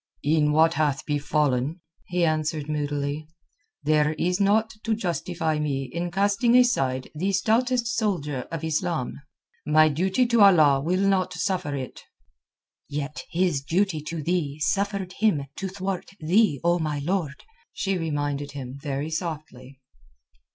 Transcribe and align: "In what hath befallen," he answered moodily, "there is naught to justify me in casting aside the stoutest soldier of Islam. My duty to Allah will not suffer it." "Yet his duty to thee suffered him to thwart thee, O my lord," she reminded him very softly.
"In 0.23 0.51
what 0.51 0.73
hath 0.73 1.05
befallen," 1.05 1.79
he 2.07 2.25
answered 2.25 2.67
moodily, 2.67 3.27
"there 3.83 4.13
is 4.13 4.39
naught 4.39 4.73
to 4.83 4.95
justify 4.95 5.59
me 5.59 5.83
in 5.93 6.09
casting 6.09 6.55
aside 6.57 7.11
the 7.13 7.31
stoutest 7.31 7.85
soldier 7.85 8.47
of 8.51 8.63
Islam. 8.63 9.21
My 9.63 9.89
duty 9.89 10.25
to 10.25 10.41
Allah 10.41 10.81
will 10.81 11.07
not 11.07 11.33
suffer 11.33 11.75
it." 11.75 12.01
"Yet 12.89 13.25
his 13.29 13.61
duty 13.61 14.01
to 14.05 14.23
thee 14.23 14.59
suffered 14.61 15.13
him 15.19 15.45
to 15.57 15.67
thwart 15.67 16.09
thee, 16.19 16.59
O 16.63 16.79
my 16.79 16.97
lord," 16.97 17.43
she 17.71 17.95
reminded 17.95 18.53
him 18.53 18.79
very 18.81 19.11
softly. 19.11 19.79